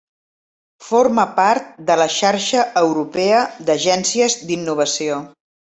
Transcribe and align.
Forma 0.85 1.25
part 1.39 1.67
de 1.91 1.99
la 2.03 2.09
Xarxa 2.15 2.65
Europea 2.83 3.45
d'Agències 3.71 4.41
d'Innovació. 4.49 5.23